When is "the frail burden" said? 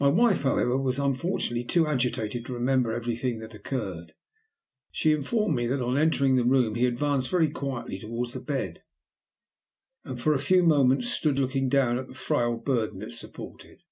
12.08-13.02